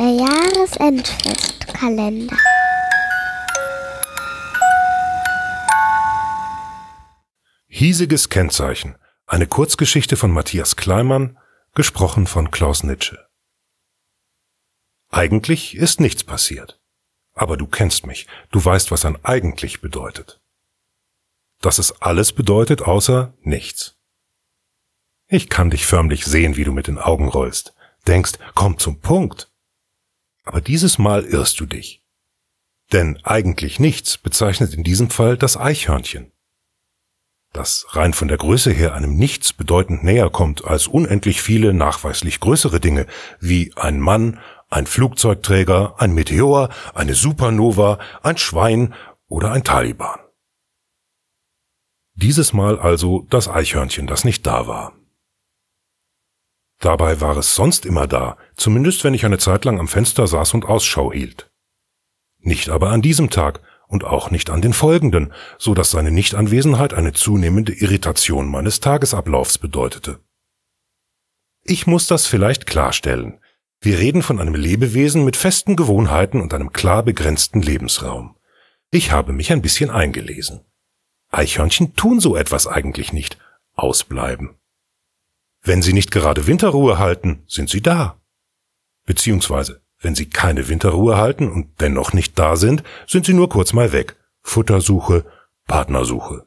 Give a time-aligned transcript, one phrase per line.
[0.00, 2.36] Der Jahresendfestkalender.
[7.66, 8.96] Hiesiges Kennzeichen.
[9.26, 11.36] Eine Kurzgeschichte von Matthias Kleimann,
[11.74, 13.28] gesprochen von Klaus Nitsche.
[15.10, 16.80] Eigentlich ist nichts passiert.
[17.34, 20.40] Aber du kennst mich, du weißt, was ein eigentlich bedeutet.
[21.60, 23.98] Dass es alles bedeutet außer nichts.
[25.26, 27.74] Ich kann dich förmlich sehen, wie du mit den Augen rollst,
[28.06, 29.49] denkst, komm zum Punkt.
[30.50, 32.02] Aber dieses Mal irrst du dich.
[32.92, 36.32] Denn eigentlich nichts bezeichnet in diesem Fall das Eichhörnchen
[37.52, 42.40] das rein von der Größe her einem Nichts bedeutend näher kommt als unendlich viele nachweislich
[42.40, 43.06] größere Dinge,
[43.40, 48.94] wie ein Mann, ein Flugzeugträger, ein Meteor, eine Supernova, ein Schwein
[49.26, 50.20] oder ein Taliban.
[52.14, 54.92] Dieses Mal also das Eichhörnchen, das nicht da war.
[56.80, 60.54] Dabei war es sonst immer da, zumindest wenn ich eine Zeit lang am Fenster saß
[60.54, 61.50] und Ausschau hielt.
[62.38, 63.60] Nicht aber an diesem Tag,
[63.90, 69.58] und auch nicht an den folgenden, so dass seine Nichtanwesenheit eine zunehmende Irritation meines Tagesablaufs
[69.58, 70.20] bedeutete.
[71.64, 73.40] Ich muss das vielleicht klarstellen.
[73.80, 78.36] Wir reden von einem Lebewesen mit festen Gewohnheiten und einem klar begrenzten Lebensraum.
[78.92, 80.60] Ich habe mich ein bisschen eingelesen.
[81.30, 83.38] Eichhörnchen tun so etwas eigentlich nicht.
[83.74, 84.59] Ausbleiben.
[85.62, 88.20] Wenn sie nicht gerade Winterruhe halten, sind sie da.
[89.04, 93.72] Beziehungsweise wenn sie keine Winterruhe halten und dennoch nicht da sind, sind sie nur kurz
[93.72, 94.16] mal weg.
[94.42, 95.26] Futtersuche,
[95.66, 96.46] Partnersuche.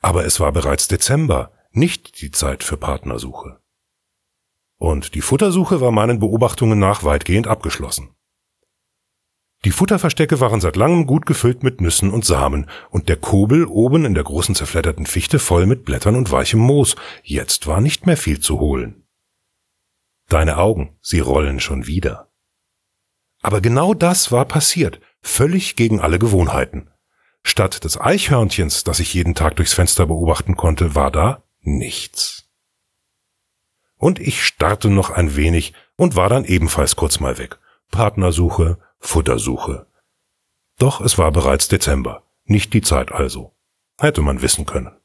[0.00, 3.60] Aber es war bereits Dezember, nicht die Zeit für Partnersuche.
[4.76, 8.11] Und die Futtersuche war meinen Beobachtungen nach weitgehend abgeschlossen.
[9.64, 14.04] Die Futterverstecke waren seit langem gut gefüllt mit Nüssen und Samen und der Kobel oben
[14.04, 16.96] in der großen zerfledderten Fichte voll mit Blättern und weichem Moos.
[17.22, 19.06] Jetzt war nicht mehr viel zu holen.
[20.28, 22.32] Deine Augen, sie rollen schon wieder.
[23.40, 26.90] Aber genau das war passiert, völlig gegen alle Gewohnheiten.
[27.44, 32.48] Statt des Eichhörnchens, das ich jeden Tag durchs Fenster beobachten konnte, war da nichts.
[33.96, 37.58] Und ich starrte noch ein wenig und war dann ebenfalls kurz mal weg.
[37.90, 39.86] Partnersuche, Futtersuche.
[40.78, 43.54] Doch es war bereits Dezember, nicht die Zeit also.
[43.98, 44.96] Hätte man wissen können.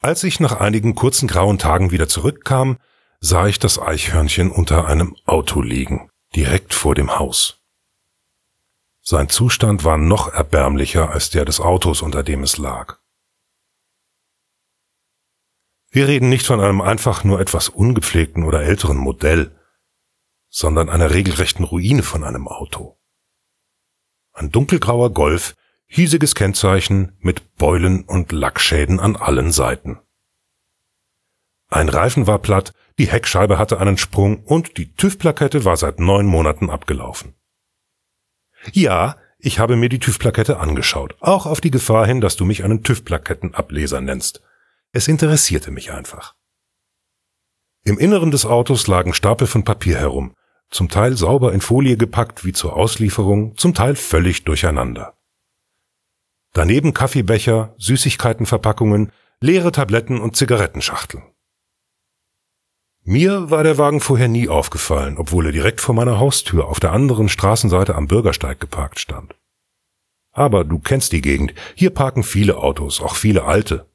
[0.00, 2.78] Als ich nach einigen kurzen grauen Tagen wieder zurückkam,
[3.20, 7.62] sah ich das Eichhörnchen unter einem Auto liegen, direkt vor dem Haus.
[9.02, 12.98] Sein Zustand war noch erbärmlicher als der des Autos, unter dem es lag.
[15.90, 19.56] Wir reden nicht von einem einfach nur etwas ungepflegten oder älteren Modell,
[20.56, 22.98] sondern einer regelrechten Ruine von einem Auto.
[24.32, 29.98] Ein dunkelgrauer Golf, hiesiges Kennzeichen mit Beulen und Lackschäden an allen Seiten.
[31.68, 36.24] Ein Reifen war platt, die Heckscheibe hatte einen Sprung und die TÜV-Plakette war seit neun
[36.24, 37.34] Monaten abgelaufen.
[38.72, 42.64] Ja, ich habe mir die TÜV-Plakette angeschaut, auch auf die Gefahr hin, dass du mich
[42.64, 44.40] einen TÜV-Plakettenableser nennst.
[44.92, 46.34] Es interessierte mich einfach.
[47.84, 50.34] Im Inneren des Autos lagen Stapel von Papier herum,
[50.70, 55.16] zum Teil sauber in Folie gepackt wie zur Auslieferung, zum Teil völlig durcheinander.
[56.52, 61.24] Daneben Kaffeebecher, Süßigkeitenverpackungen, leere Tabletten und Zigarettenschachteln.
[63.08, 66.92] Mir war der Wagen vorher nie aufgefallen, obwohl er direkt vor meiner Haustür auf der
[66.92, 69.36] anderen Straßenseite am Bürgersteig geparkt stand.
[70.32, 73.88] Aber du kennst die Gegend, hier parken viele Autos, auch viele alte.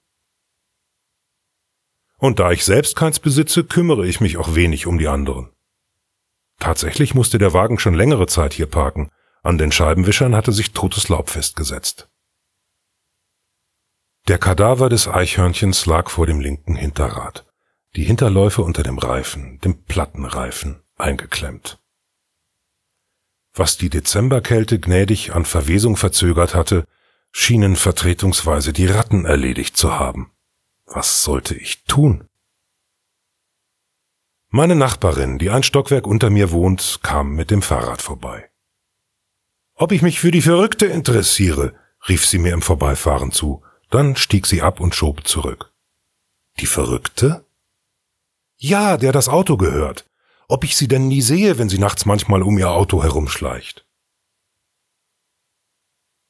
[2.17, 5.49] Und da ich selbst keins besitze, kümmere ich mich auch wenig um die anderen.
[6.61, 9.11] Tatsächlich musste der Wagen schon längere Zeit hier parken,
[9.43, 12.07] an den Scheibenwischern hatte sich totes Laub festgesetzt.
[14.29, 17.45] Der Kadaver des Eichhörnchens lag vor dem linken Hinterrad
[17.95, 21.79] die Hinterläufe unter dem Reifen, dem Plattenreifen, eingeklemmt.
[23.53, 26.85] Was die Dezemberkälte gnädig an Verwesung verzögert hatte,
[27.31, 30.31] schienen vertretungsweise die Ratten erledigt zu haben.
[30.85, 32.27] Was sollte ich tun?
[34.53, 38.51] Meine Nachbarin, die ein Stockwerk unter mir wohnt, kam mit dem Fahrrad vorbei.
[39.75, 41.73] Ob ich mich für die Verrückte interessiere,
[42.09, 45.71] rief sie mir im Vorbeifahren zu, dann stieg sie ab und schob zurück.
[46.59, 47.45] Die Verrückte?
[48.57, 50.09] Ja, der das Auto gehört.
[50.49, 53.87] Ob ich sie denn nie sehe, wenn sie nachts manchmal um ihr Auto herumschleicht.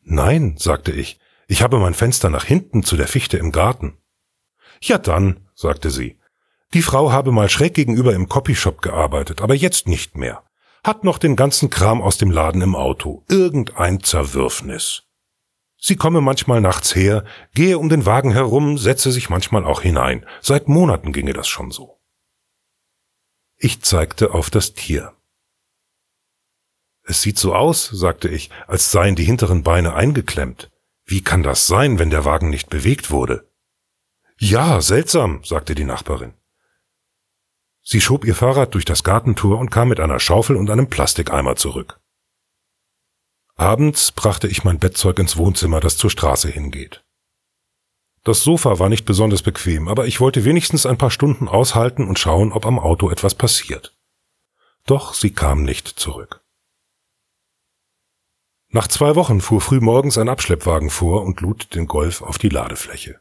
[0.02, 3.98] Nein, sagte ich, ich habe mein Fenster nach hinten zu der Fichte im Garten.
[4.80, 6.21] Ja dann, sagte sie,
[6.74, 10.44] die Frau habe mal schräg gegenüber im Copyshop gearbeitet, aber jetzt nicht mehr.
[10.84, 13.24] Hat noch den ganzen Kram aus dem Laden im Auto.
[13.30, 15.04] Irgendein Zerwürfnis.
[15.78, 20.26] Sie komme manchmal nachts her, gehe um den Wagen herum, setze sich manchmal auch hinein.
[20.40, 22.00] Seit Monaten ginge das schon so.
[23.58, 25.14] Ich zeigte auf das Tier.
[27.04, 30.72] Es sieht so aus, sagte ich, als seien die hinteren Beine eingeklemmt.
[31.06, 33.52] Wie kann das sein, wenn der Wagen nicht bewegt wurde?
[34.38, 36.34] Ja, seltsam, sagte die Nachbarin.
[37.84, 41.56] Sie schob ihr Fahrrad durch das Gartentor und kam mit einer Schaufel und einem Plastikeimer
[41.56, 42.00] zurück.
[43.56, 47.04] Abends brachte ich mein Bettzeug ins Wohnzimmer, das zur Straße hingeht.
[48.24, 52.20] Das Sofa war nicht besonders bequem, aber ich wollte wenigstens ein paar Stunden aushalten und
[52.20, 53.98] schauen, ob am Auto etwas passiert.
[54.86, 56.42] Doch sie kam nicht zurück.
[58.70, 63.20] Nach zwei Wochen fuhr frühmorgens ein Abschleppwagen vor und lud den Golf auf die Ladefläche.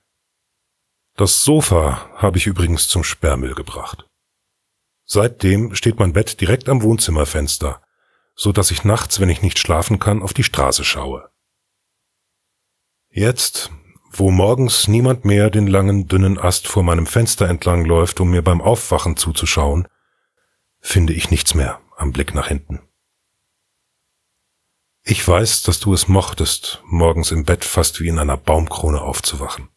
[1.16, 4.09] Das Sofa habe ich übrigens zum Sperrmüll gebracht.
[5.12, 7.82] Seitdem steht mein Bett direkt am Wohnzimmerfenster,
[8.36, 11.28] so dass ich nachts, wenn ich nicht schlafen kann, auf die Straße schaue.
[13.08, 13.72] Jetzt,
[14.12, 18.42] wo morgens niemand mehr den langen, dünnen Ast vor meinem Fenster entlang läuft, um mir
[18.42, 19.88] beim Aufwachen zuzuschauen,
[20.78, 22.78] finde ich nichts mehr am Blick nach hinten.
[25.02, 29.70] Ich weiß, dass du es mochtest, morgens im Bett fast wie in einer Baumkrone aufzuwachen.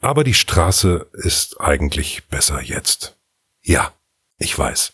[0.00, 3.18] Aber die Straße ist eigentlich besser jetzt.
[3.62, 3.92] Ja,
[4.36, 4.92] ich weiß.